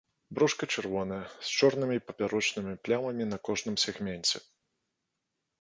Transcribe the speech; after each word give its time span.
Брушка 0.37 0.63
чырвонае 0.75 1.19
з 1.49 1.51
чорнымі 1.57 1.97
папярочнымі 2.07 2.73
плямамі 2.87 3.23
на 3.35 3.39
кожным 3.49 3.75
сегменце. 3.85 4.37